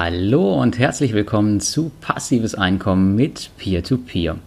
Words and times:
Hallo 0.00 0.54
und 0.54 0.78
herzlich 0.78 1.12
willkommen 1.12 1.58
zu 1.58 1.90
Passives 2.00 2.54
Einkommen 2.54 3.16
mit 3.16 3.50
Peer-to-Peer. 3.58 4.34
-Peer. 4.34 4.38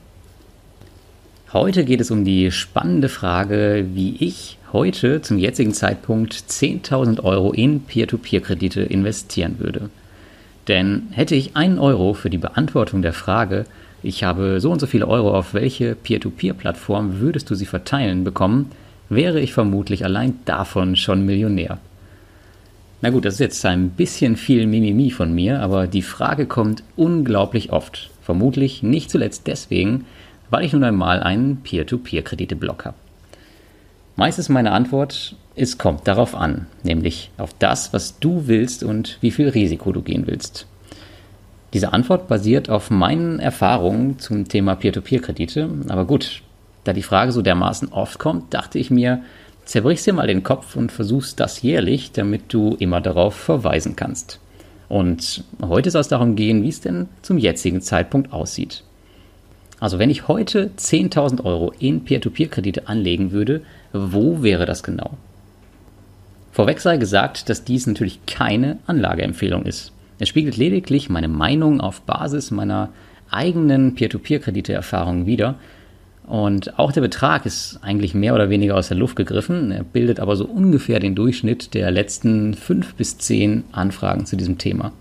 Heute 1.51 1.83
geht 1.83 1.99
es 1.99 2.09
um 2.09 2.23
die 2.23 2.51
spannende 2.51 3.09
Frage, 3.09 3.85
wie 3.93 4.15
ich 4.21 4.57
heute 4.71 5.21
zum 5.21 5.37
jetzigen 5.37 5.73
Zeitpunkt 5.73 6.33
10.000 6.33 7.21
Euro 7.25 7.51
in 7.51 7.81
Peer-to-Peer-Kredite 7.81 8.79
investieren 8.79 9.55
würde. 9.59 9.89
Denn 10.69 11.09
hätte 11.11 11.35
ich 11.35 11.57
einen 11.57 11.79
Euro 11.79 12.13
für 12.13 12.29
die 12.29 12.37
Beantwortung 12.37 13.01
der 13.01 13.11
Frage, 13.11 13.65
ich 14.01 14.23
habe 14.23 14.61
so 14.61 14.71
und 14.71 14.79
so 14.79 14.87
viele 14.87 15.09
Euro, 15.09 15.37
auf 15.37 15.53
welche 15.53 15.95
Peer-to-Peer-Plattform 15.95 17.19
würdest 17.19 17.49
du 17.49 17.55
sie 17.55 17.65
verteilen 17.65 18.23
bekommen, 18.23 18.71
wäre 19.09 19.41
ich 19.41 19.51
vermutlich 19.51 20.05
allein 20.05 20.39
davon 20.45 20.95
schon 20.95 21.25
Millionär. 21.25 21.77
Na 23.03 23.09
gut, 23.09 23.25
das 23.25 23.35
ist 23.35 23.39
jetzt 23.39 23.65
ein 23.65 23.89
bisschen 23.89 24.35
viel 24.35 24.67
Mimimi 24.67 25.09
von 25.09 25.33
mir, 25.33 25.61
aber 25.61 25.87
die 25.87 26.03
Frage 26.03 26.45
kommt 26.45 26.83
unglaublich 26.95 27.71
oft. 27.71 28.11
Vermutlich 28.21 28.83
nicht 28.83 29.09
zuletzt 29.09 29.47
deswegen, 29.47 30.05
weil 30.51 30.63
ich 30.63 30.73
nun 30.73 30.83
einmal 30.83 31.23
einen 31.23 31.57
Peer-to-Peer-Kredite-Block 31.63 32.85
habe. 32.85 32.97
Meist 34.17 34.37
ist 34.37 34.49
meine 34.49 34.71
Antwort, 34.71 35.35
es 35.55 35.79
kommt 35.79 36.07
darauf 36.07 36.35
an, 36.35 36.67
nämlich 36.83 37.31
auf 37.37 37.55
das, 37.57 37.91
was 37.91 38.19
du 38.19 38.43
willst 38.45 38.83
und 38.83 39.17
wie 39.21 39.31
viel 39.31 39.49
Risiko 39.49 39.91
du 39.91 40.03
gehen 40.03 40.27
willst. 40.27 40.67
Diese 41.73 41.93
Antwort 41.93 42.27
basiert 42.27 42.69
auf 42.69 42.91
meinen 42.91 43.39
Erfahrungen 43.39 44.19
zum 44.19 44.47
Thema 44.47 44.75
Peer-to-Peer-Kredite, 44.75 45.69
aber 45.87 46.05
gut, 46.05 46.43
da 46.83 46.93
die 46.93 47.01
Frage 47.01 47.31
so 47.31 47.41
dermaßen 47.41 47.93
oft 47.93 48.19
kommt, 48.19 48.53
dachte 48.53 48.77
ich 48.77 48.91
mir, 48.91 49.23
Zerbrichst 49.65 50.05
dir 50.05 50.13
mal 50.13 50.27
den 50.27 50.43
Kopf 50.43 50.75
und 50.75 50.91
versuchst 50.91 51.39
das 51.39 51.61
jährlich, 51.61 52.11
damit 52.11 52.53
du 52.53 52.75
immer 52.79 53.01
darauf 53.01 53.35
verweisen 53.35 53.95
kannst. 53.95 54.39
Und 54.89 55.43
heute 55.61 55.89
soll 55.91 56.01
es 56.01 56.09
darum 56.09 56.35
gehen, 56.35 56.63
wie 56.63 56.69
es 56.69 56.81
denn 56.81 57.07
zum 57.21 57.37
jetzigen 57.37 57.81
Zeitpunkt 57.81 58.33
aussieht. 58.33 58.83
Also 59.79 59.97
wenn 59.97 60.09
ich 60.09 60.27
heute 60.27 60.71
10.000 60.77 61.43
Euro 61.43 61.73
in 61.79 62.03
Peer-to-Peer-Kredite 62.03 62.87
anlegen 62.87 63.31
würde, 63.31 63.61
wo 63.93 64.43
wäre 64.43 64.65
das 64.65 64.83
genau? 64.83 65.17
Vorweg 66.51 66.81
sei 66.81 66.97
gesagt, 66.97 67.49
dass 67.49 67.63
dies 67.63 67.87
natürlich 67.87 68.25
keine 68.25 68.77
Anlageempfehlung 68.85 69.65
ist. 69.65 69.93
Es 70.19 70.29
spiegelt 70.29 70.57
lediglich 70.57 71.09
meine 71.09 71.29
Meinung 71.29 71.81
auf 71.81 72.01
Basis 72.01 72.51
meiner 72.51 72.89
eigenen 73.31 73.95
Peer-to-Peer-Kredite-Erfahrungen 73.95 75.25
wider 75.25 75.55
und 76.27 76.79
auch 76.79 76.91
der 76.91 77.01
Betrag 77.01 77.45
ist 77.45 77.79
eigentlich 77.81 78.13
mehr 78.13 78.33
oder 78.33 78.49
weniger 78.49 78.77
aus 78.77 78.87
der 78.87 78.97
Luft 78.97 79.15
gegriffen. 79.15 79.71
Er 79.71 79.83
bildet 79.83 80.19
aber 80.19 80.35
so 80.35 80.45
ungefähr 80.45 80.99
den 80.99 81.15
Durchschnitt 81.15 81.73
der 81.73 81.91
letzten 81.91 82.53
fünf 82.53 82.95
bis 82.95 83.17
zehn 83.17 83.63
Anfragen 83.71 84.25
zu 84.25 84.35
diesem 84.35 84.57
Thema. 84.57 84.91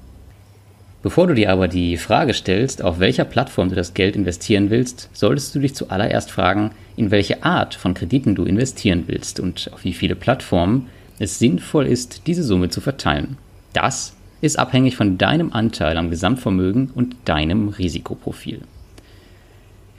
Bevor 1.02 1.26
du 1.26 1.34
dir 1.34 1.50
aber 1.50 1.66
die 1.66 1.96
Frage 1.96 2.34
stellst, 2.34 2.82
auf 2.82 3.00
welcher 3.00 3.24
Plattform 3.24 3.70
du 3.70 3.74
das 3.74 3.94
Geld 3.94 4.16
investieren 4.16 4.68
willst, 4.68 5.08
solltest 5.12 5.54
du 5.54 5.60
dich 5.60 5.74
zuallererst 5.74 6.30
fragen, 6.30 6.72
in 6.96 7.10
welche 7.10 7.42
Art 7.42 7.74
von 7.74 7.94
Krediten 7.94 8.34
du 8.34 8.44
investieren 8.44 9.04
willst 9.06 9.40
und 9.40 9.70
auf 9.72 9.84
wie 9.84 9.94
viele 9.94 10.14
Plattformen 10.14 10.88
es 11.18 11.38
sinnvoll 11.38 11.86
ist, 11.86 12.26
diese 12.26 12.42
Summe 12.42 12.68
zu 12.68 12.82
verteilen. 12.82 13.38
Das 13.72 14.14
ist 14.42 14.58
abhängig 14.58 14.96
von 14.96 15.16
deinem 15.16 15.52
Anteil 15.52 15.96
am 15.96 16.10
Gesamtvermögen 16.10 16.90
und 16.94 17.16
deinem 17.24 17.68
Risikoprofil. 17.68 18.60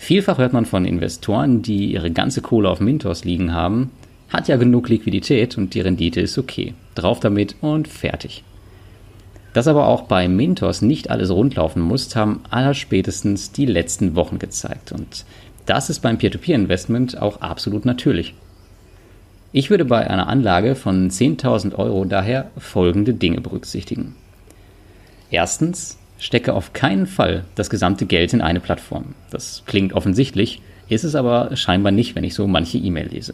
Vielfach 0.01 0.39
hört 0.39 0.51
man 0.51 0.65
von 0.65 0.83
Investoren, 0.83 1.61
die 1.61 1.93
ihre 1.93 2.09
ganze 2.09 2.41
Kohle 2.41 2.67
auf 2.71 2.79
Mintos 2.79 3.23
liegen 3.23 3.53
haben, 3.53 3.91
hat 4.29 4.47
ja 4.47 4.57
genug 4.57 4.89
Liquidität 4.89 5.59
und 5.59 5.75
die 5.75 5.79
Rendite 5.79 6.21
ist 6.21 6.39
okay. 6.39 6.73
Drauf 6.95 7.19
damit 7.19 7.55
und 7.61 7.87
fertig. 7.87 8.43
Dass 9.53 9.67
aber 9.67 9.85
auch 9.85 10.05
bei 10.05 10.27
Mintos 10.27 10.81
nicht 10.81 11.11
alles 11.11 11.29
rundlaufen 11.29 11.83
muss, 11.83 12.15
haben 12.15 12.41
allerspätestens 12.49 13.51
die 13.51 13.67
letzten 13.67 14.15
Wochen 14.15 14.39
gezeigt. 14.39 14.91
Und 14.91 15.23
das 15.67 15.91
ist 15.91 15.99
beim 15.99 16.17
Peer-to-Peer-Investment 16.17 17.21
auch 17.21 17.41
absolut 17.41 17.85
natürlich. 17.85 18.33
Ich 19.51 19.69
würde 19.69 19.85
bei 19.85 20.09
einer 20.09 20.27
Anlage 20.27 20.73
von 20.73 21.11
10.000 21.11 21.75
Euro 21.75 22.05
daher 22.05 22.49
folgende 22.57 23.13
Dinge 23.13 23.39
berücksichtigen. 23.39 24.15
Erstens, 25.29 25.99
stecke 26.21 26.53
auf 26.53 26.71
keinen 26.71 27.07
Fall 27.07 27.45
das 27.55 27.71
gesamte 27.71 28.05
Geld 28.05 28.31
in 28.31 28.41
eine 28.41 28.59
Plattform. 28.59 29.15
Das 29.31 29.63
klingt 29.65 29.93
offensichtlich, 29.93 30.61
ist 30.87 31.03
es 31.03 31.15
aber 31.15 31.55
scheinbar 31.55 31.91
nicht, 31.91 32.15
wenn 32.15 32.23
ich 32.23 32.35
so 32.35 32.47
manche 32.47 32.77
E-Mail 32.77 33.07
lese. 33.07 33.33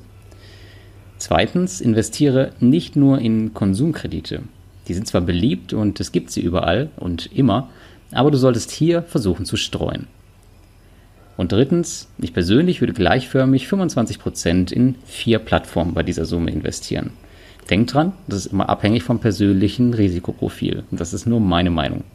Zweitens, 1.18 1.82
investiere 1.82 2.54
nicht 2.62 2.96
nur 2.96 3.20
in 3.20 3.54
Konsumkredite. 3.54 4.44
Die 4.88 4.94
sind 4.94 5.06
zwar 5.06 5.22
beliebt 5.22 5.74
und 5.74 6.00
es 6.00 6.14
gibt 6.14 6.32
sie 6.32 6.40
überall 6.40 6.90
und 6.96 7.30
immer, 7.36 7.70
aber 8.12 8.32
du 8.32 8.38
solltest 8.38 8.72
hier 8.72 9.02
versuchen 9.02 9.46
zu 9.46 9.58
streuen. 9.58 10.08
Und 11.36 11.52
drittens, 11.52 12.08
ich 12.20 12.34
persönlich 12.34 12.80
würde 12.82 12.94
gleichförmig 12.94 13.68
25% 13.68 14.72
in 14.72 14.96
vier 15.06 15.40
Plattformen 15.40 15.94
bei 15.94 16.04
dieser 16.04 16.24
Summe 16.24 16.52
investieren. 16.52 17.12
Denk 17.70 17.88
dran, 17.88 18.14
das 18.28 18.46
ist 18.46 18.54
immer 18.54 18.70
abhängig 18.70 19.04
vom 19.04 19.20
persönlichen 19.20 19.94
Risikoprofil. 19.94 20.84
Und 20.90 21.02
das 21.02 21.14
ist 21.14 21.28
nur 21.28 21.42
meine 21.42 21.70
Meinung. 21.70 22.06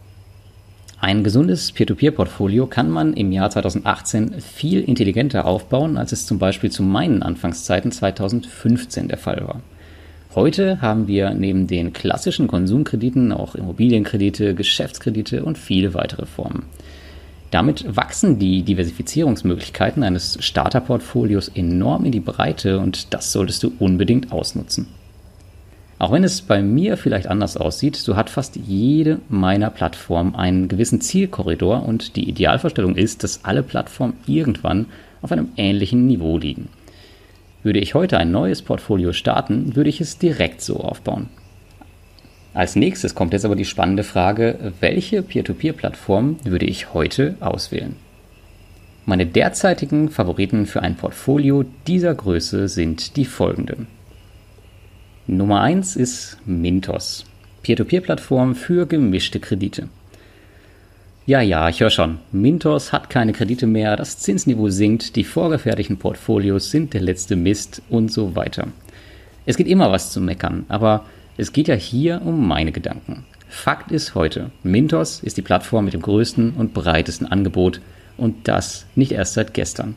Ein 1.05 1.25
gesundes 1.25 1.73
Peer-to-Peer-Portfolio 1.73 2.69
kann 2.69 2.89
man 2.89 3.15
im 3.15 3.33
Jahr 3.33 3.51
2018 3.51 4.41
viel 4.41 4.83
intelligenter 4.83 5.47
aufbauen, 5.47 5.97
als 5.97 6.13
es 6.13 6.27
zum 6.27 6.39
Beispiel 6.39 6.71
zu 6.71 6.85
meinen 6.85 7.25
Anfangszeiten 7.25 7.91
2015 7.91 9.09
der 9.09 9.19
Fall 9.19 9.43
war. 9.45 9.63
Heute 10.37 10.81
haben 10.81 11.09
wir 11.09 11.35
neben 11.35 11.67
den 11.67 11.93
klassischen 11.93 12.47
Konsumkrediten 12.47 13.33
auch 13.33 13.57
Immobilienkredite, 13.57 14.55
Geschäftskredite 14.55 15.45
und 15.45 15.59
viele 15.59 15.93
weitere 15.93 16.25
Formen. 16.25 16.67
Damit 17.51 17.85
wachsen 17.97 18.39
die 18.39 18.63
Diversifizierungsmöglichkeiten 18.63 20.05
eines 20.05 20.39
Starterportfolios 20.41 21.49
enorm 21.49 22.05
in 22.05 22.13
die 22.13 22.21
Breite 22.21 22.79
und 22.79 23.13
das 23.13 23.33
solltest 23.33 23.65
du 23.65 23.73
unbedingt 23.81 24.31
ausnutzen. 24.31 24.87
Auch 26.03 26.11
wenn 26.11 26.25
es 26.25 26.43
bei 26.43 26.63
mir 26.63 26.97
vielleicht 26.97 27.29
anders 27.29 27.57
aussieht, 27.57 27.95
so 27.95 28.17
hat 28.17 28.29
fast 28.29 28.57
jede 28.57 29.21
meiner 29.29 29.71
Plattformen 29.71 30.35
einen 30.35 30.67
gewissen 30.67 31.01
Zielkorridor 31.01 31.87
und 31.87 32.17
die 32.17 32.29
Idealvorstellung 32.29 32.97
ist, 32.97 33.23
dass 33.23 33.45
alle 33.45 33.63
Plattformen 33.63 34.15
irgendwann 34.27 34.87
auf 35.23 35.31
einem 35.31 35.51
ähnlichen 35.57 36.09
Niveau 36.09 36.39
liegen. 36.39 36.67
Würde 37.63 37.79
ich 37.79 37.95
heute 37.95 38.19
ein 38.19 38.33
neues 38.33 38.63
Portfolio 38.63 39.13
starten, 39.13 39.77
würde 39.77 39.91
ich 39.91 40.01
es 40.01 40.19
direkt 40.19 40.61
so 40.61 40.81
aufbauen. 40.81 41.29
Als 42.53 42.75
nächstes 42.75 43.15
kommt 43.15 43.33
jetzt 43.33 43.45
aber 43.45 43.55
die 43.55 43.65
spannende 43.65 44.03
Frage, 44.03 44.73
welche 44.81 45.23
Peer-to-Peer-Plattform 45.23 46.39
würde 46.43 46.67
ich 46.67 46.95
heute 46.95 47.37
auswählen? 47.39 47.95
Meine 49.07 49.27
derzeitigen 49.27 50.09
Favoriten 50.09 50.67
für 50.67 50.83
ein 50.83 50.97
Portfolio 50.97 51.65
dieser 51.87 52.13
Größe 52.13 52.67
sind 52.67 53.15
die 53.15 53.25
folgenden. 53.25 53.87
Nummer 55.29 55.61
1 55.61 55.95
ist 55.95 56.37
Mintos, 56.47 57.25
Peer-to-Peer-Plattform 57.63 58.57
für 58.57 58.87
gemischte 58.87 59.39
Kredite. 59.39 59.89
Ja, 61.27 61.41
ja, 61.41 61.69
ich 61.69 61.79
höre 61.79 61.91
schon. 61.91 62.19
Mintos 62.33 62.93
hat 62.93 63.09
keine 63.09 63.33
Kredite 63.33 63.69
mehr, 63.69 63.95
das 63.95 64.19
Zinsniveau 64.19 64.69
sinkt, 64.69 65.15
die 65.15 65.23
vorgefertigten 65.23 65.97
Portfolios 65.97 66.73
sind 66.73 66.93
der 66.93 67.03
letzte 67.03 67.37
Mist 67.37 67.83
und 67.89 68.11
so 68.11 68.35
weiter. 68.35 68.67
Es 69.47 69.57
geht 69.57 69.69
immer 69.69 69.93
was 69.93 70.11
zu 70.11 70.21
meckern, 70.21 70.67
aber 70.67 71.05
es 71.37 71.53
geht 71.53 71.69
ja 71.69 71.77
hier 71.77 72.21
um 72.25 72.49
meine 72.49 72.73
Gedanken. 72.73 73.25
Fakt 73.49 73.93
ist 73.93 74.17
heute, 74.17 74.51
Mintos 74.65 75.21
ist 75.21 75.37
die 75.37 75.43
Plattform 75.43 75.85
mit 75.85 75.95
dem 75.95 76.03
größten 76.03 76.55
und 76.55 76.75
breitesten 76.75 77.29
Angebot 77.29 77.81
und 78.17 78.49
das 78.49 78.87
nicht 78.97 79.13
erst 79.13 79.35
seit 79.35 79.55
gestern. 79.55 79.95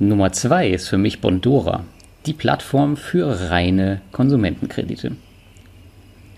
Nummer 0.00 0.32
2 0.32 0.70
ist 0.70 0.88
für 0.88 0.98
mich 0.98 1.20
Bondora, 1.20 1.84
die 2.26 2.32
Plattform 2.32 2.96
für 2.96 3.50
reine 3.50 4.00
Konsumentenkredite. 4.12 5.12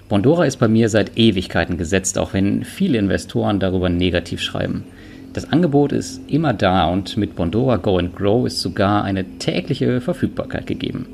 Bondora 0.09 0.45
ist 0.45 0.57
bei 0.57 0.69
mir 0.69 0.89
seit 0.89 1.19
Ewigkeiten 1.19 1.77
gesetzt, 1.77 2.19
auch 2.19 2.33
wenn 2.33 2.65
viele 2.65 2.99
Investoren 2.99 3.61
darüber 3.61 3.89
negativ 3.89 4.41
schreiben. 4.41 4.85
Das 5.33 5.51
Angebot 5.51 5.93
ist 5.93 6.21
immer 6.29 6.55
da 6.55 6.87
und 6.87 7.17
mit 7.17 7.35
Bondora 7.35 7.77
Go 7.77 7.99
and 7.99 8.15
Grow 8.15 8.47
ist 8.47 8.61
sogar 8.61 9.05
eine 9.05 9.25
tägliche 9.39 10.01
Verfügbarkeit 10.01 10.67
gegeben. 10.67 11.07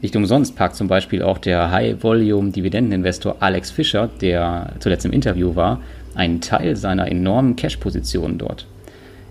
Nicht 0.00 0.16
umsonst 0.16 0.56
packt 0.56 0.74
zum 0.74 0.88
Beispiel 0.88 1.22
auch 1.22 1.38
der 1.38 1.70
High-Volume-Dividendeninvestor 1.70 3.36
Alex 3.38 3.70
Fischer, 3.70 4.10
der 4.20 4.72
zuletzt 4.80 5.04
im 5.04 5.12
Interview 5.12 5.54
war, 5.54 5.80
einen 6.14 6.40
Teil 6.40 6.74
seiner 6.74 7.06
enormen 7.08 7.54
Cash-Positionen 7.54 8.36
dort. 8.36 8.66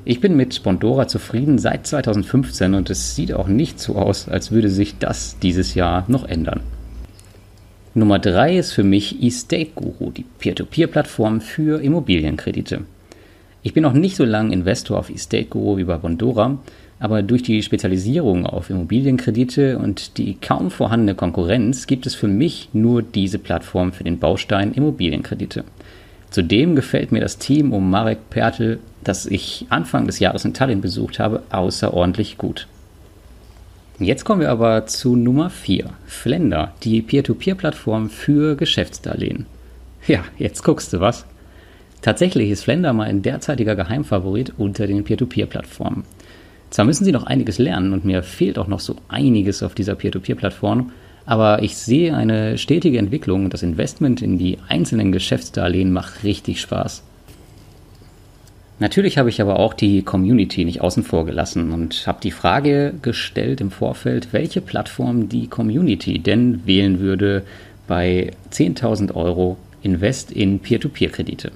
Ich 0.03 0.19
bin 0.19 0.36
mit 0.36 0.63
Bondora 0.63 1.07
zufrieden 1.07 1.59
seit 1.59 1.86
2015 1.86 2.74
und 2.74 2.89
es 2.89 3.15
sieht 3.15 3.33
auch 3.33 3.48
nicht 3.48 3.80
so 3.80 3.95
aus, 3.95 4.27
als 4.27 4.51
würde 4.51 4.69
sich 4.69 4.98
das 4.98 5.38
dieses 5.39 5.75
Jahr 5.75 6.06
noch 6.07 6.27
ändern. 6.27 6.62
Nummer 7.94 8.18
3 8.18 8.57
ist 8.57 8.71
für 8.71 8.83
mich 8.83 9.21
eState 9.21 9.71
Guru, 9.75 10.09
die 10.09 10.25
Peer-to-Peer-Plattform 10.39 11.39
für 11.39 11.83
Immobilienkredite. 11.83 12.81
Ich 13.62 13.74
bin 13.74 13.83
noch 13.83 13.94
nicht 13.94 14.15
so 14.15 14.25
lange 14.25 14.53
Investor 14.53 14.98
auf 14.98 15.12
eState 15.12 15.45
Guru 15.45 15.77
wie 15.77 15.83
bei 15.83 15.98
Bondora, 15.98 16.57
aber 17.00 17.21
durch 17.21 17.44
die 17.44 17.62
Spezialisierung 17.62 18.48
auf 18.48 18.71
Immobilienkredite 18.71 19.77
und 19.77 20.18
die 20.18 20.36
kaum 20.36 20.71
vorhandene 20.71 21.13
Konkurrenz 21.13 21.86
gibt 21.86 22.07
es 22.07 22.15
für 22.15 22.27
mich 22.27 22.69
nur 22.74 23.03
diese 23.03 23.38
Plattform 23.38 23.92
für 23.92 24.03
den 24.03 24.18
Baustein 24.18 24.74
Immobilienkredite. 24.74 25.63
Zudem 26.31 26.78
gefällt 26.78 27.12
mir 27.12 27.19
das 27.19 27.38
Team 27.38 27.74
um 27.74 27.89
Marek 27.89 28.30
Pertl, 28.30 28.80
das 29.04 29.25
ich 29.25 29.66
Anfang 29.69 30.07
des 30.07 30.19
Jahres 30.19 30.45
in 30.45 30.54
Tallinn 30.54 30.81
besucht 30.81 31.19
habe, 31.19 31.44
außerordentlich 31.51 32.38
gut. 32.38 32.68
Jetzt 34.00 34.24
kommen 34.24 34.39
wir 34.39 34.50
aber 34.50 34.88
zu 34.88 35.16
Nummer 35.16 35.50
4, 35.50 35.89
Flender, 36.07 36.74
die 36.83 37.01
Peer-to-Peer-Plattform 37.01 38.10
für 38.10 38.56
Geschäftsdarlehen. 38.56 39.45
Ja, 40.07 40.24
jetzt 40.38 40.63
guckst 40.63 40.94
du 40.94 41.01
was. 41.01 41.25
Tatsächlich 42.01 42.50
ist 42.50 42.63
Flender 42.63 42.94
mein 42.94 43.22
derzeitiger 43.22 43.75
Geheimfavorit 43.75 44.54
unter 44.57 44.88
den 44.88 45.04
Peer-to-Peer-Plattformen. 45.04 46.06
Zwar 46.72 46.86
müssen 46.86 47.04
sie 47.04 47.12
noch 47.12 47.25
einiges 47.25 47.60
lernen 47.60 47.92
und 47.92 48.06
mir 48.06 48.24
fehlt 48.24 48.57
auch 48.57 48.68
noch 48.68 48.80
so 48.80 48.95
einiges 49.10 49.62
auf 49.62 49.75
dieser 49.75 49.95
Peer-to-Peer-Plattform, 49.95 50.94
aber 51.26 51.62
ich 51.64 51.76
sehe 51.78 52.16
eine 52.16 52.58
stetige 52.58 52.98
Entwicklung 52.98 53.46
und 53.46 53.54
das 53.54 53.64
Investment 53.64 54.22
in 54.22 54.38
die 54.38 54.58
einzelnen 54.68 55.12
Geschäftsdarlehen 55.12 55.92
macht 55.92 56.24
richtig 56.24 56.62
Spaß. 56.62 57.04
Natürlich 58.80 59.20
habe 59.20 59.30
ich 59.30 59.40
aber 59.40 59.60
auch 59.60 59.76
die 59.76 60.02
Community 60.02 60.66
nicht 60.66 60.82
außen 60.82 61.04
vor 61.04 61.26
gelassen 61.28 61.72
und 61.72 62.08
habe 62.08 62.18
die 62.24 62.32
Frage 62.32 62.96
gestellt 63.04 63.62
im 63.62 63.70
Vorfeld, 63.70 64.30
welche 64.34 64.60
Plattform 64.60 65.30
die 65.30 65.46
Community 65.46 66.18
denn 66.18 66.66
wählen 66.66 67.00
würde 67.00 67.44
bei 67.88 68.32
10.000 68.52 69.14
Euro 69.14 69.58
Invest 69.84 70.32
in 70.32 70.60
Peer-to-Peer-Kredite. 70.60 71.52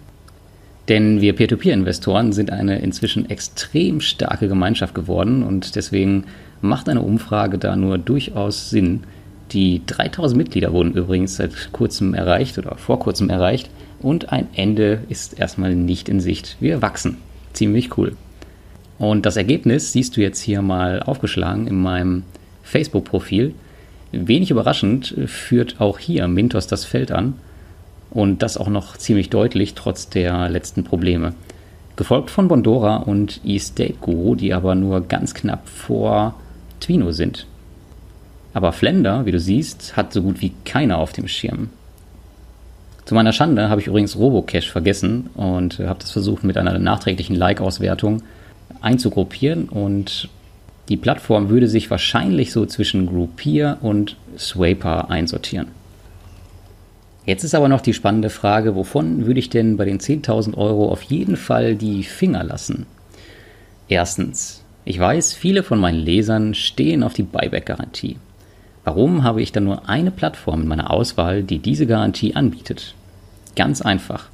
Denn 0.87 1.19
wir 1.19 1.33
Peer-to-Peer-Investoren 1.33 2.31
sind 2.31 2.51
eine 2.51 2.77
inzwischen 2.77 3.27
extrem 3.27 4.01
starke 4.01 4.47
Gemeinschaft 4.47 4.93
geworden 4.93 5.41
und 5.41 5.75
deswegen 5.75 6.25
macht 6.61 6.89
eine 6.89 7.01
Umfrage 7.01 7.57
da 7.57 7.75
nur 7.75 7.97
durchaus 7.97 8.69
Sinn. 8.69 9.03
Die 9.51 9.81
3000 9.85 10.37
Mitglieder 10.37 10.73
wurden 10.73 10.93
übrigens 10.93 11.35
seit 11.35 11.71
kurzem 11.71 12.13
erreicht 12.13 12.57
oder 12.57 12.75
vor 12.77 12.99
kurzem 12.99 13.29
erreicht 13.29 13.69
und 13.99 14.31
ein 14.31 14.47
Ende 14.55 15.03
ist 15.09 15.39
erstmal 15.39 15.75
nicht 15.75 16.09
in 16.09 16.19
Sicht. 16.19 16.57
Wir 16.59 16.81
wachsen. 16.81 17.17
Ziemlich 17.53 17.97
cool. 17.97 18.15
Und 18.97 19.25
das 19.25 19.37
Ergebnis 19.37 19.91
siehst 19.91 20.17
du 20.17 20.21
jetzt 20.21 20.41
hier 20.41 20.61
mal 20.61 21.01
aufgeschlagen 21.01 21.67
in 21.67 21.81
meinem 21.81 22.23
Facebook-Profil. 22.63 23.53
Wenig 24.11 24.51
überraschend 24.51 25.15
führt 25.25 25.79
auch 25.79 25.99
hier 25.99 26.27
Mintos 26.27 26.67
das 26.67 26.85
Feld 26.85 27.11
an 27.11 27.35
und 28.11 28.41
das 28.41 28.57
auch 28.57 28.69
noch 28.69 28.97
ziemlich 28.97 29.29
deutlich, 29.29 29.73
trotz 29.73 30.09
der 30.09 30.49
letzten 30.49 30.83
Probleme. 30.83 31.33
Gefolgt 31.95 32.29
von 32.29 32.47
Bondora 32.47 32.97
und 32.97 33.41
E-State 33.43 33.95
Guru, 34.01 34.35
die 34.35 34.53
aber 34.53 34.75
nur 34.75 35.01
ganz 35.01 35.33
knapp 35.33 35.67
vor 35.67 36.35
Twino 36.79 37.11
sind. 37.11 37.47
Aber 38.55 38.71
Flender, 38.71 39.25
wie 39.25 39.33
du 39.33 39.39
siehst, 39.39 39.97
hat 39.97 40.13
so 40.13 40.21
gut 40.21 40.39
wie 40.39 40.53
keiner 40.63 40.97
auf 40.97 41.11
dem 41.11 41.27
Schirm. 41.27 41.71
Zu 43.03 43.13
meiner 43.13 43.33
Schande 43.33 43.69
habe 43.69 43.81
ich 43.81 43.87
übrigens 43.87 44.15
Robocash 44.15 44.71
vergessen 44.71 45.29
und 45.33 45.79
habe 45.79 45.99
das 45.99 46.11
versucht 46.11 46.45
mit 46.45 46.57
einer 46.57 46.79
nachträglichen 46.79 47.35
Like-Auswertung 47.35 48.23
einzugruppieren 48.79 49.67
und 49.67 50.29
die 50.87 50.95
Plattform 50.95 51.49
würde 51.49 51.67
sich 51.67 51.91
wahrscheinlich 51.91 52.53
so 52.53 52.65
zwischen 52.65 53.07
Groupier 53.07 53.77
und 53.81 54.15
Swaper 54.37 55.09
einsortieren. 55.11 55.67
Jetzt 57.25 57.43
ist 57.43 57.55
aber 57.55 57.67
noch 57.67 57.81
die 57.81 57.93
spannende 57.93 58.29
Frage, 58.29 58.73
wovon 58.73 59.25
würde 59.25 59.39
ich 59.41 59.49
denn 59.49 59.75
bei 59.75 59.83
den 59.83 59.99
10.000 59.99 60.55
Euro 60.55 60.89
auf 60.89 61.01
jeden 61.01 61.35
Fall 61.35 61.75
die 61.75 62.03
Finger 62.03 62.45
lassen? 62.45 62.85
Erstens, 63.89 64.63
ich 64.85 64.97
weiß, 64.97 65.33
viele 65.33 65.61
von 65.61 65.77
meinen 65.77 65.99
Lesern 65.99 66.53
stehen 66.53 67.03
auf 67.03 67.13
die 67.13 67.23
Buyback-Garantie. 67.23 68.15
Warum 68.85 69.23
habe 69.23 69.41
ich 69.41 69.51
dann 69.51 69.63
nur 69.63 69.89
eine 69.89 70.11
Plattform 70.11 70.61
in 70.61 70.67
meiner 70.67 70.91
Auswahl, 70.91 71.41
die 71.41 71.57
diese 71.57 71.87
Garantie 71.87 72.35
anbietet? 72.35 72.93
Ganz 73.55 73.81
einfach. 73.81 74.29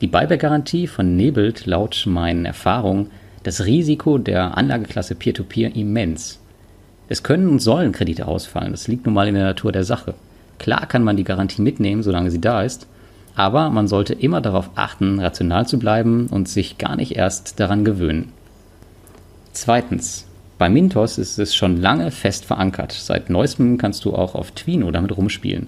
Die 0.00 0.06
Buyback-Garantie 0.06 0.86
vernebelt 0.86 1.66
laut 1.66 2.04
meinen 2.06 2.46
Erfahrungen 2.46 3.10
das 3.42 3.66
Risiko 3.66 4.16
der 4.18 4.56
Anlageklasse 4.56 5.14
Peer-to-Peer 5.14 5.70
-Peer 5.70 5.76
immens. 5.76 6.40
Es 7.08 7.22
können 7.22 7.48
und 7.48 7.60
sollen 7.60 7.92
Kredite 7.92 8.26
ausfallen, 8.26 8.72
das 8.72 8.88
liegt 8.88 9.04
nun 9.04 9.14
mal 9.14 9.28
in 9.28 9.34
der 9.34 9.44
Natur 9.44 9.72
der 9.72 9.84
Sache. 9.84 10.14
Klar 10.58 10.86
kann 10.86 11.04
man 11.04 11.16
die 11.16 11.24
Garantie 11.24 11.60
mitnehmen, 11.60 12.02
solange 12.02 12.30
sie 12.30 12.40
da 12.40 12.62
ist, 12.62 12.86
aber 13.34 13.68
man 13.68 13.88
sollte 13.88 14.14
immer 14.14 14.40
darauf 14.40 14.70
achten, 14.74 15.20
rational 15.20 15.66
zu 15.66 15.78
bleiben 15.78 16.28
und 16.28 16.48
sich 16.48 16.78
gar 16.78 16.96
nicht 16.96 17.16
erst 17.16 17.60
daran 17.60 17.84
gewöhnen. 17.84 18.32
Zweitens, 19.52 20.26
bei 20.62 20.68
Mintos 20.68 21.18
ist 21.18 21.40
es 21.40 21.56
schon 21.56 21.82
lange 21.82 22.12
fest 22.12 22.44
verankert. 22.44 22.92
Seit 22.92 23.30
neuestem 23.30 23.78
kannst 23.78 24.04
du 24.04 24.14
auch 24.14 24.36
auf 24.36 24.52
Twino 24.52 24.92
damit 24.92 25.16
rumspielen. 25.16 25.66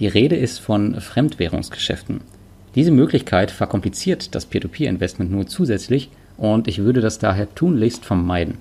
Die 0.00 0.08
Rede 0.08 0.34
ist 0.34 0.58
von 0.58 1.00
Fremdwährungsgeschäften. 1.00 2.22
Diese 2.74 2.90
Möglichkeit 2.90 3.52
verkompliziert 3.52 4.34
das 4.34 4.46
Peer-to-Peer-Investment 4.46 5.30
nur 5.30 5.46
zusätzlich 5.46 6.10
und 6.38 6.66
ich 6.66 6.78
würde 6.78 7.00
das 7.00 7.20
daher 7.20 7.54
tunlichst 7.54 8.04
vermeiden. 8.04 8.58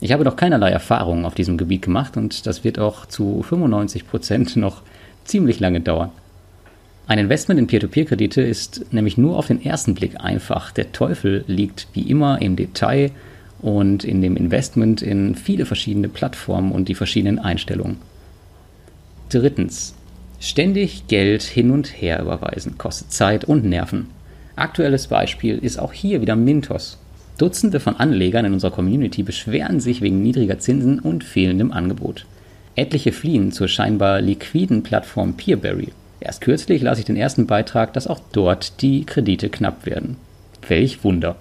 Ich 0.00 0.10
habe 0.10 0.24
noch 0.24 0.34
keinerlei 0.34 0.70
Erfahrungen 0.70 1.26
auf 1.26 1.36
diesem 1.36 1.58
Gebiet 1.58 1.82
gemacht 1.82 2.16
und 2.16 2.44
das 2.48 2.64
wird 2.64 2.80
auch 2.80 3.06
zu 3.06 3.44
95 3.44 4.08
Prozent 4.08 4.56
noch 4.56 4.82
ziemlich 5.22 5.60
lange 5.60 5.80
dauern. 5.80 6.10
Ein 7.06 7.20
Investment 7.20 7.60
in 7.60 7.68
Peer-to-Peer-Kredite 7.68 8.42
ist 8.42 8.92
nämlich 8.92 9.16
nur 9.16 9.38
auf 9.38 9.46
den 9.46 9.64
ersten 9.64 9.94
Blick 9.94 10.20
einfach. 10.20 10.72
Der 10.72 10.90
Teufel 10.90 11.44
liegt 11.46 11.86
wie 11.92 12.02
immer 12.02 12.42
im 12.42 12.56
Detail 12.56 13.12
und 13.64 14.04
in 14.04 14.20
dem 14.20 14.36
Investment 14.36 15.00
in 15.00 15.34
viele 15.34 15.64
verschiedene 15.64 16.10
Plattformen 16.10 16.70
und 16.70 16.90
die 16.90 16.94
verschiedenen 16.94 17.38
Einstellungen. 17.38 17.96
Drittens. 19.30 19.94
Ständig 20.38 21.06
Geld 21.08 21.42
hin 21.42 21.70
und 21.70 21.86
her 21.86 22.20
überweisen 22.20 22.76
kostet 22.76 23.10
Zeit 23.10 23.46
und 23.46 23.64
Nerven. 23.64 24.08
Aktuelles 24.54 25.06
Beispiel 25.06 25.56
ist 25.56 25.78
auch 25.78 25.94
hier 25.94 26.20
wieder 26.20 26.36
Mintos. 26.36 26.98
Dutzende 27.38 27.80
von 27.80 27.96
Anlegern 27.96 28.44
in 28.44 28.52
unserer 28.52 28.70
Community 28.70 29.22
beschweren 29.22 29.80
sich 29.80 30.02
wegen 30.02 30.22
niedriger 30.22 30.58
Zinsen 30.58 30.98
und 30.98 31.24
fehlendem 31.24 31.72
Angebot. 31.72 32.26
Etliche 32.76 33.12
fliehen 33.12 33.50
zur 33.50 33.68
scheinbar 33.68 34.20
liquiden 34.20 34.82
Plattform 34.82 35.38
Peerberry. 35.38 35.88
Erst 36.20 36.42
kürzlich 36.42 36.82
las 36.82 36.98
ich 36.98 37.06
den 37.06 37.16
ersten 37.16 37.46
Beitrag, 37.46 37.94
dass 37.94 38.08
auch 38.08 38.20
dort 38.32 38.82
die 38.82 39.06
Kredite 39.06 39.48
knapp 39.48 39.86
werden. 39.86 40.18
Welch 40.68 41.02
Wunder. 41.02 41.36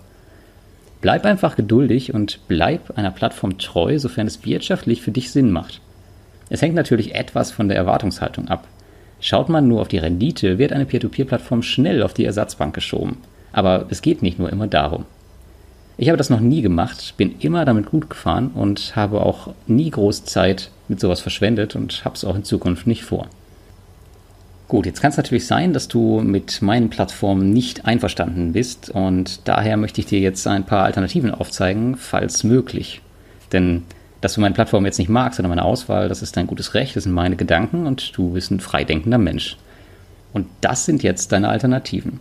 Bleib 1.04 1.26
einfach 1.26 1.58
geduldig 1.58 2.14
und 2.14 2.40
bleib 2.48 2.98
einer 2.98 3.12
Plattform 3.12 3.58
treu, 3.58 4.00
sofern 4.00 4.26
es 4.26 4.46
wirtschaftlich 4.46 5.02
für 5.02 5.12
dich 5.12 5.32
Sinn 5.32 5.52
macht. 5.52 5.82
Es 6.50 6.62
hängt 6.62 6.76
natürlich 6.76 7.14
etwas 7.14 7.52
von 7.52 7.68
der 7.68 7.76
Erwartungshaltung 7.76 8.48
ab. 8.48 8.70
Schaut 9.20 9.50
man 9.50 9.68
nur 9.68 9.82
auf 9.82 9.90
die 9.90 9.98
Rendite, 9.98 10.60
wird 10.60 10.72
eine 10.72 10.86
Peer-to-Peer-Plattform 10.86 11.62
schnell 11.62 12.04
auf 12.04 12.14
die 12.14 12.24
Ersatzbank 12.24 12.74
geschoben. 12.74 13.18
Aber 13.52 13.88
es 13.90 14.02
geht 14.02 14.22
nicht 14.22 14.40
nur 14.40 14.50
immer 14.50 14.68
darum. 14.68 15.04
Ich 15.98 16.08
habe 16.08 16.18
das 16.18 16.30
noch 16.30 16.40
nie 16.40 16.62
gemacht, 16.62 17.16
bin 17.18 17.36
immer 17.40 17.66
damit 17.66 17.88
gut 17.88 18.10
gefahren 18.10 18.52
und 18.56 18.96
habe 18.96 19.26
auch 19.26 19.54
nie 19.68 19.90
groß 19.90 20.24
Zeit 20.24 20.72
mit 20.88 21.02
sowas 21.02 21.20
verschwendet 21.20 21.76
und 21.76 22.06
habe 22.06 22.16
es 22.16 22.24
auch 22.24 22.36
in 22.38 22.46
Zukunft 22.46 22.88
nicht 22.88 23.04
vor. 23.04 23.28
Gut, 24.74 24.88
jetzt 24.88 25.04
kann 25.04 25.12
es 25.12 25.18
natürlich 25.18 25.46
sein, 25.46 25.72
dass 25.72 25.88
du 25.88 26.22
mit 26.22 26.64
meinen 26.64 26.90
Plattformen 26.90 27.54
nicht 27.54 27.86
einverstanden 27.86 28.54
bist 28.54 28.90
und 28.90 29.48
daher 29.48 29.78
möchte 29.78 30.02
ich 30.02 30.08
dir 30.08 30.20
jetzt 30.20 30.48
ein 30.48 30.64
paar 30.64 30.86
Alternativen 30.86 31.30
aufzeigen, 31.30 31.96
falls 31.96 32.44
möglich. 32.44 33.04
Denn 33.52 33.84
dass 34.20 34.34
du 34.34 34.42
meine 34.42 34.56
Plattform 34.56 34.84
jetzt 34.88 34.98
nicht 34.98 35.10
magst 35.10 35.40
oder 35.40 35.48
meine 35.48 35.64
Auswahl, 35.64 36.10
das 36.10 36.24
ist 36.24 36.38
dein 36.38 36.48
gutes 36.48 36.74
Recht, 36.74 36.96
das 36.96 37.04
sind 37.04 37.14
meine 37.14 37.36
Gedanken 37.36 37.86
und 37.86 38.18
du 38.18 38.32
bist 38.32 38.50
ein 38.50 38.60
freidenkender 38.60 39.20
Mensch. 39.20 39.58
Und 40.34 40.48
das 40.62 40.86
sind 40.86 41.04
jetzt 41.04 41.32
deine 41.32 41.50
Alternativen 41.50 42.20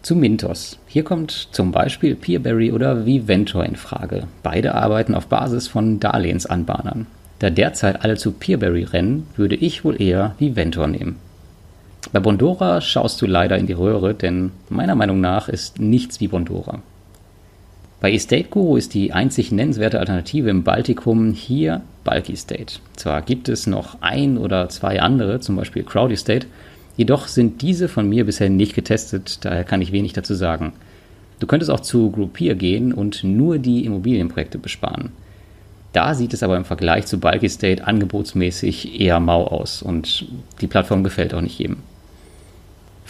zu 0.00 0.16
Mintos. 0.16 0.78
Hier 0.86 1.04
kommt 1.04 1.50
zum 1.52 1.72
Beispiel 1.72 2.14
Peerberry 2.14 2.72
oder 2.72 3.04
Viventor 3.04 3.66
in 3.66 3.76
Frage. 3.76 4.28
Beide 4.42 4.74
arbeiten 4.74 5.14
auf 5.14 5.26
Basis 5.26 5.68
von 5.68 6.00
Darlehensanbahnern. 6.00 7.06
Da 7.38 7.50
derzeit 7.50 8.02
alle 8.02 8.16
zu 8.16 8.32
Peerberry 8.32 8.84
rennen, 8.84 9.26
würde 9.36 9.56
ich 9.56 9.84
wohl 9.84 10.00
eher 10.00 10.36
Viventor 10.38 10.86
nehmen. 10.86 11.18
Bei 12.12 12.20
Bondora 12.20 12.80
schaust 12.80 13.20
du 13.22 13.26
leider 13.26 13.58
in 13.58 13.66
die 13.66 13.72
Röhre, 13.72 14.14
denn 14.14 14.52
meiner 14.68 14.94
Meinung 14.94 15.20
nach 15.20 15.48
ist 15.48 15.80
nichts 15.80 16.20
wie 16.20 16.28
Bondora. 16.28 16.80
Bei 18.00 18.12
Estate 18.12 18.48
Guru 18.50 18.76
ist 18.76 18.94
die 18.94 19.12
einzig 19.12 19.50
nennenswerte 19.50 19.98
Alternative 19.98 20.50
im 20.50 20.62
Baltikum 20.62 21.32
hier 21.32 21.80
Bulky 22.04 22.36
State. 22.36 22.80
Zwar 22.96 23.22
gibt 23.22 23.48
es 23.48 23.66
noch 23.66 23.96
ein 24.02 24.36
oder 24.36 24.68
zwei 24.68 25.00
andere, 25.00 25.40
zum 25.40 25.56
Beispiel 25.56 25.84
Crowdy 25.84 26.14
Estate, 26.14 26.46
Jedoch 26.96 27.26
sind 27.26 27.62
diese 27.62 27.88
von 27.88 28.08
mir 28.08 28.24
bisher 28.24 28.50
nicht 28.50 28.74
getestet, 28.74 29.44
daher 29.44 29.64
kann 29.64 29.82
ich 29.82 29.92
wenig 29.92 30.12
dazu 30.12 30.34
sagen. 30.34 30.72
Du 31.40 31.46
könntest 31.46 31.70
auch 31.70 31.80
zu 31.80 32.10
Groupier 32.10 32.54
gehen 32.54 32.92
und 32.92 33.24
nur 33.24 33.58
die 33.58 33.84
Immobilienprojekte 33.84 34.58
besparen. 34.58 35.10
Da 35.92 36.14
sieht 36.14 36.34
es 36.34 36.42
aber 36.42 36.56
im 36.56 36.64
Vergleich 36.64 37.06
zu 37.06 37.18
Bulky 37.18 37.48
State 37.48 37.86
angebotsmäßig 37.86 39.00
eher 39.00 39.20
mau 39.20 39.46
aus 39.46 39.82
und 39.82 40.26
die 40.60 40.66
Plattform 40.66 41.02
gefällt 41.04 41.34
auch 41.34 41.40
nicht 41.40 41.58
jedem. 41.58 41.78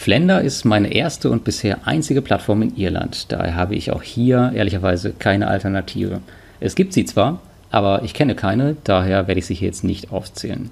Flender 0.05 0.41
ist 0.43 0.65
meine 0.65 0.93
erste 0.93 1.31
und 1.31 1.45
bisher 1.45 1.87
einzige 1.87 2.21
Plattform 2.21 2.61
in 2.61 2.77
Irland, 2.77 3.31
daher 3.31 3.55
habe 3.55 3.73
ich 3.73 3.89
auch 3.89 4.03
hier 4.03 4.51
ehrlicherweise 4.53 5.13
keine 5.17 5.47
Alternative. 5.47 6.21
Es 6.59 6.75
gibt 6.75 6.93
sie 6.93 7.05
zwar, 7.05 7.41
aber 7.71 8.03
ich 8.03 8.13
kenne 8.13 8.35
keine, 8.35 8.77
daher 8.83 9.27
werde 9.27 9.39
ich 9.39 9.47
sie 9.47 9.55
hier 9.55 9.69
jetzt 9.69 9.83
nicht 9.83 10.11
aufzählen. 10.11 10.69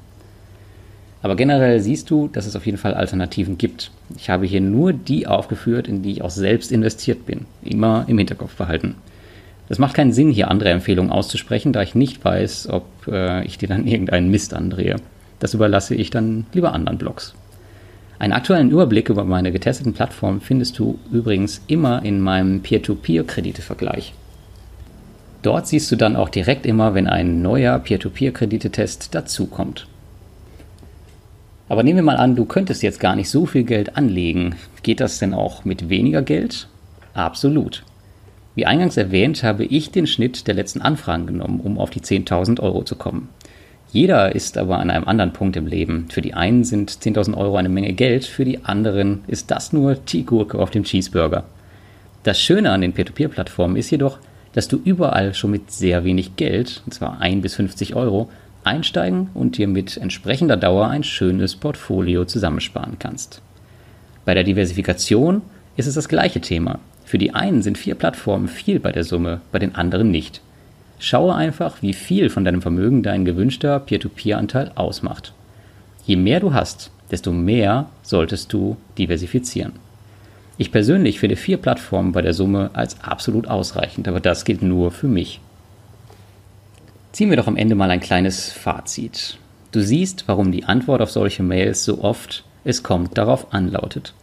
Aber 1.23 1.35
generell 1.35 1.79
siehst 1.79 2.11
du, 2.11 2.27
dass 2.27 2.45
es 2.45 2.55
auf 2.55 2.67
jeden 2.67 2.77
Fall 2.77 2.93
Alternativen 2.93 3.57
gibt. 3.57 3.89
Ich 4.15 4.29
habe 4.29 4.45
hier 4.45 4.61
nur 4.61 4.93
die 4.93 5.25
aufgeführt, 5.25 5.87
in 5.87 6.03
die 6.03 6.11
ich 6.11 6.21
auch 6.21 6.29
selbst 6.29 6.71
investiert 6.71 7.25
bin. 7.25 7.47
Immer 7.63 8.05
im 8.05 8.19
Hinterkopf 8.19 8.53
behalten. 8.55 8.93
Es 9.67 9.79
macht 9.79 9.95
keinen 9.95 10.13
Sinn, 10.13 10.29
hier 10.29 10.51
andere 10.51 10.69
Empfehlungen 10.69 11.11
auszusprechen, 11.11 11.73
da 11.73 11.81
ich 11.81 11.95
nicht 11.95 12.23
weiß, 12.23 12.69
ob 12.69 12.85
äh, 13.07 13.43
ich 13.45 13.57
dir 13.57 13.67
dann 13.67 13.87
irgendeinen 13.87 14.29
Mist 14.29 14.53
andrehe. 14.53 14.97
Das 15.39 15.55
überlasse 15.55 15.95
ich 15.95 16.11
dann 16.11 16.45
lieber 16.53 16.73
anderen 16.73 16.99
Blogs. 16.99 17.33
Einen 18.23 18.31
aktuellen 18.31 18.71
Überblick 18.71 19.09
über 19.09 19.25
meine 19.25 19.51
getesteten 19.51 19.91
Plattformen 19.91 20.39
findest 20.39 20.79
du 20.79 20.97
übrigens 21.11 21.61
immer 21.67 22.05
in 22.05 22.21
meinem 22.21 22.61
Peer-to-Peer-Kredite-Vergleich. 22.61 24.13
Dort 25.41 25.67
siehst 25.67 25.91
du 25.91 25.97
dann 25.97 26.15
auch 26.15 26.29
direkt 26.29 26.65
immer, 26.65 26.93
wenn 26.93 27.07
ein 27.07 27.41
neuer 27.41 27.77
Peer-to-Peer-Kreditetest 27.79 29.13
dazukommt. 29.13 29.87
Aber 31.67 31.83
nehmen 31.83 31.97
wir 31.97 32.03
mal 32.03 32.15
an, 32.15 32.37
du 32.37 32.45
könntest 32.45 32.81
jetzt 32.81 33.01
gar 33.01 33.17
nicht 33.17 33.29
so 33.29 33.45
viel 33.45 33.65
Geld 33.65 33.97
anlegen. 33.97 34.55
Geht 34.83 35.01
das 35.01 35.19
denn 35.19 35.33
auch 35.33 35.65
mit 35.65 35.89
weniger 35.89 36.21
Geld? 36.21 36.69
Absolut. 37.13 37.83
Wie 38.55 38.65
eingangs 38.65 38.95
erwähnt, 38.95 39.43
habe 39.43 39.65
ich 39.65 39.91
den 39.91 40.07
Schnitt 40.07 40.47
der 40.47 40.55
letzten 40.55 40.81
Anfragen 40.81 41.27
genommen, 41.27 41.59
um 41.59 41.77
auf 41.77 41.89
die 41.89 41.99
10.000 41.99 42.61
Euro 42.61 42.83
zu 42.83 42.95
kommen. 42.95 43.27
Jeder 43.93 44.33
ist 44.33 44.57
aber 44.57 44.79
an 44.79 44.89
einem 44.89 45.07
anderen 45.07 45.33
Punkt 45.33 45.55
im 45.55 45.67
Leben. 45.67 46.07
Für 46.09 46.21
die 46.21 46.33
einen 46.33 46.63
sind 46.63 46.89
10.000 46.89 47.37
Euro 47.37 47.57
eine 47.57 47.69
Menge 47.69 47.93
Geld, 47.93 48.25
für 48.25 48.43
die 48.43 48.65
anderen 48.65 49.23
ist 49.27 49.51
das 49.51 49.71
nur 49.71 49.93
die 49.93 50.25
Gurke 50.25 50.57
auf 50.57 50.71
dem 50.71 50.83
Cheeseburger. 50.83 51.43
Das 52.23 52.41
Schöne 52.41 52.71
an 52.71 52.81
den 52.81 52.93
Peer-to-Peer-Plattformen 52.93 53.75
ist 53.75 53.91
jedoch, 53.91 54.17
dass 54.53 54.67
du 54.67 54.81
überall 54.83 55.35
schon 55.35 55.51
mit 55.51 55.69
sehr 55.69 56.03
wenig 56.03 56.37
Geld, 56.37 56.81
und 56.85 56.93
zwar 56.95 57.21
1 57.21 57.43
bis 57.43 57.53
50 57.53 57.95
Euro, 57.95 58.31
einsteigen 58.63 59.29
und 59.35 59.59
dir 59.59 59.67
mit 59.67 59.97
entsprechender 59.97 60.57
Dauer 60.57 60.87
ein 60.87 61.03
schönes 61.03 61.55
Portfolio 61.55 62.25
zusammensparen 62.25 62.97
kannst. 62.97 63.43
Bei 64.25 64.33
der 64.33 64.43
Diversifikation 64.43 65.43
ist 65.77 65.85
es 65.85 65.93
das 65.93 66.09
gleiche 66.09 66.41
Thema. 66.41 66.79
Für 67.05 67.19
die 67.19 67.35
einen 67.35 67.61
sind 67.61 67.77
vier 67.77 67.93
Plattformen 67.93 68.47
viel 68.47 68.79
bei 68.79 68.91
der 68.91 69.03
Summe, 69.03 69.41
bei 69.51 69.59
den 69.59 69.75
anderen 69.75 70.09
nicht. 70.09 70.41
Schaue 71.03 71.35
einfach, 71.35 71.81
wie 71.81 71.91
viel 71.91 72.29
von 72.29 72.45
deinem 72.45 72.61
Vermögen 72.61 73.03
dein 73.03 73.25
gewünschter 73.25 73.77
Peer-to-Peer-Anteil 73.77 74.71
ausmacht. 74.75 75.33
Je 76.05 76.15
mehr 76.15 76.39
du 76.39 76.53
hast, 76.53 76.91
desto 77.11 77.33
mehr 77.33 77.87
solltest 78.03 78.53
du 78.53 78.77
diversifizieren. 78.97 79.73
Ich 80.57 80.71
persönlich 80.71 81.19
finde 81.19 81.35
vier 81.35 81.57
Plattformen 81.57 82.13
bei 82.13 82.21
der 82.21 82.33
Summe 82.33 82.69
als 82.71 83.03
absolut 83.03 83.49
ausreichend, 83.49 84.07
aber 84.07 84.21
das 84.21 84.45
gilt 84.45 84.61
nur 84.61 84.91
für 84.91 85.09
mich. 85.09 85.41
Ziehen 87.11 87.29
wir 87.29 87.35
doch 87.35 87.47
am 87.47 87.57
Ende 87.57 87.75
mal 87.75 87.91
ein 87.91 87.99
kleines 87.99 88.53
Fazit. 88.53 89.37
Du 89.73 89.81
siehst, 89.81 90.23
warum 90.27 90.53
die 90.53 90.63
Antwort 90.63 91.01
auf 91.01 91.11
solche 91.11 91.43
Mails 91.43 91.83
so 91.83 92.01
oft 92.01 92.45
es 92.63 92.81
kommt 92.81 93.17
darauf 93.17 93.53
anlautet. 93.53 94.13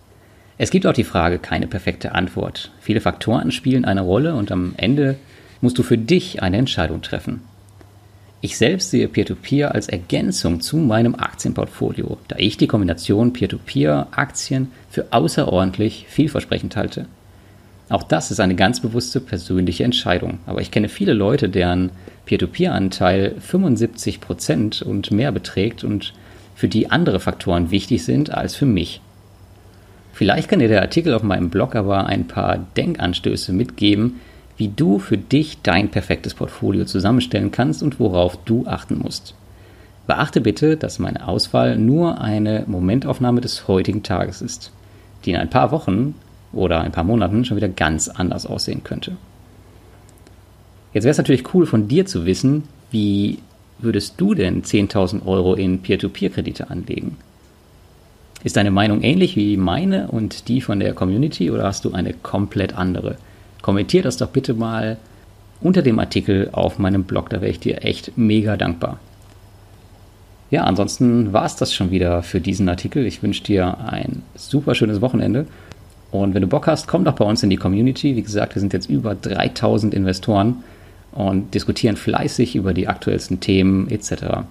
Es 0.56 0.70
gibt 0.70 0.86
auch 0.86 0.94
die 0.94 1.04
Frage 1.04 1.38
keine 1.38 1.66
perfekte 1.66 2.14
Antwort. 2.14 2.70
Viele 2.80 3.02
Faktoren 3.02 3.52
spielen 3.52 3.84
eine 3.84 4.00
Rolle 4.00 4.34
und 4.34 4.50
am 4.50 4.72
Ende 4.78 5.16
musst 5.60 5.78
du 5.78 5.82
für 5.82 5.98
dich 5.98 6.42
eine 6.42 6.58
Entscheidung 6.58 7.02
treffen. 7.02 7.42
Ich 8.42 8.56
selbst 8.56 8.90
sehe 8.90 9.06
Peer-to-Peer 9.06 9.68
-Peer 9.68 9.74
als 9.74 9.88
Ergänzung 9.88 10.60
zu 10.60 10.78
meinem 10.78 11.14
Aktienportfolio, 11.14 12.16
da 12.28 12.36
ich 12.38 12.56
die 12.56 12.66
Kombination 12.66 13.34
Peer-to-Peer-Aktien 13.34 14.72
für 14.88 15.08
außerordentlich 15.10 16.06
vielversprechend 16.08 16.74
halte. 16.76 17.06
Auch 17.90 18.02
das 18.02 18.30
ist 18.30 18.40
eine 18.40 18.54
ganz 18.54 18.80
bewusste 18.80 19.20
persönliche 19.20 19.84
Entscheidung. 19.84 20.38
Aber 20.46 20.62
ich 20.62 20.70
kenne 20.70 20.88
viele 20.88 21.12
Leute, 21.12 21.48
deren 21.48 21.90
Peer-to-Peer-Anteil 22.24 23.34
75% 23.40 24.84
und 24.84 25.10
mehr 25.10 25.32
beträgt 25.32 25.84
und 25.84 26.14
für 26.54 26.68
die 26.68 26.90
andere 26.90 27.20
Faktoren 27.20 27.70
wichtig 27.70 28.04
sind 28.04 28.32
als 28.32 28.54
für 28.54 28.66
mich. 28.66 29.00
Vielleicht 30.12 30.48
kann 30.48 30.60
dir 30.60 30.68
der 30.68 30.82
Artikel 30.82 31.14
auf 31.14 31.22
meinem 31.22 31.50
Blog 31.50 31.74
aber 31.74 32.06
ein 32.06 32.26
paar 32.26 32.58
Denkanstöße 32.76 33.52
mitgeben, 33.52 34.20
wie 34.60 34.68
du 34.68 34.98
für 34.98 35.16
dich 35.16 35.62
dein 35.62 35.88
perfektes 35.88 36.34
Portfolio 36.34 36.84
zusammenstellen 36.84 37.50
kannst 37.50 37.82
und 37.82 37.98
worauf 37.98 38.36
du 38.44 38.66
achten 38.66 38.98
musst. 38.98 39.34
Beachte 40.06 40.42
bitte, 40.42 40.76
dass 40.76 40.98
meine 40.98 41.26
Auswahl 41.26 41.78
nur 41.78 42.20
eine 42.20 42.64
Momentaufnahme 42.66 43.40
des 43.40 43.68
heutigen 43.68 44.02
Tages 44.02 44.42
ist, 44.42 44.70
die 45.24 45.30
in 45.30 45.36
ein 45.36 45.48
paar 45.48 45.70
Wochen 45.70 46.14
oder 46.52 46.82
ein 46.82 46.92
paar 46.92 47.04
Monaten 47.04 47.46
schon 47.46 47.56
wieder 47.56 47.70
ganz 47.70 48.08
anders 48.08 48.44
aussehen 48.44 48.84
könnte. 48.84 49.16
Jetzt 50.92 51.04
wäre 51.04 51.12
es 51.12 51.18
natürlich 51.18 51.54
cool 51.54 51.64
von 51.64 51.88
dir 51.88 52.04
zu 52.04 52.26
wissen, 52.26 52.64
wie 52.90 53.38
würdest 53.78 54.20
du 54.20 54.34
denn 54.34 54.62
10.000 54.62 55.24
Euro 55.24 55.54
in 55.54 55.80
Peer-to-Peer-Kredite 55.80 56.68
anlegen? 56.68 57.16
Ist 58.44 58.58
deine 58.58 58.70
Meinung 58.70 59.00
ähnlich 59.00 59.36
wie 59.36 59.56
meine 59.56 60.08
und 60.08 60.48
die 60.48 60.60
von 60.60 60.80
der 60.80 60.92
Community 60.92 61.50
oder 61.50 61.64
hast 61.64 61.86
du 61.86 61.92
eine 61.92 62.12
komplett 62.12 62.74
andere? 62.76 63.16
Kommentier 63.62 64.02
das 64.02 64.16
doch 64.16 64.28
bitte 64.28 64.54
mal 64.54 64.96
unter 65.60 65.82
dem 65.82 65.98
Artikel 65.98 66.48
auf 66.52 66.78
meinem 66.78 67.04
Blog, 67.04 67.28
da 67.30 67.40
wäre 67.40 67.50
ich 67.50 67.60
dir 67.60 67.84
echt 67.84 68.16
mega 68.16 68.56
dankbar. 68.56 68.98
Ja, 70.50 70.64
ansonsten 70.64 71.32
war 71.32 71.44
es 71.44 71.56
das 71.56 71.72
schon 71.72 71.90
wieder 71.90 72.22
für 72.22 72.40
diesen 72.40 72.68
Artikel. 72.68 73.06
Ich 73.06 73.22
wünsche 73.22 73.44
dir 73.44 73.78
ein 73.78 74.22
super 74.34 74.74
schönes 74.74 75.00
Wochenende 75.00 75.46
und 76.10 76.34
wenn 76.34 76.42
du 76.42 76.48
Bock 76.48 76.66
hast, 76.66 76.88
komm 76.88 77.04
doch 77.04 77.14
bei 77.14 77.24
uns 77.24 77.42
in 77.42 77.50
die 77.50 77.56
Community. 77.56 78.16
Wie 78.16 78.22
gesagt, 78.22 78.54
wir 78.54 78.60
sind 78.60 78.72
jetzt 78.72 78.90
über 78.90 79.14
3000 79.14 79.94
Investoren 79.94 80.64
und 81.12 81.54
diskutieren 81.54 81.96
fleißig 81.96 82.56
über 82.56 82.74
die 82.74 82.88
aktuellsten 82.88 83.40
Themen 83.40 83.88
etc. 83.90 84.44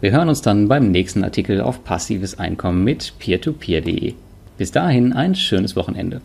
Wir 0.00 0.12
hören 0.12 0.30
uns 0.30 0.40
dann 0.40 0.68
beim 0.68 0.90
nächsten 0.90 1.24
Artikel 1.24 1.60
auf 1.60 1.84
passives 1.84 2.38
Einkommen 2.38 2.84
mit 2.84 3.12
peertopeer.de. 3.18 4.14
Bis 4.56 4.72
dahin 4.72 5.12
ein 5.12 5.34
schönes 5.34 5.76
Wochenende. 5.76 6.22